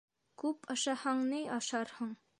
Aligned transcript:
Күп 0.43 0.71
ашаһаң 0.75 1.23
ни 1.29 1.45
ашарһың? 1.61 2.15